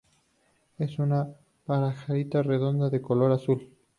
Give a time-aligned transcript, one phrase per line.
[0.79, 1.29] Usa una
[1.63, 3.69] pajarita redonda de color azul.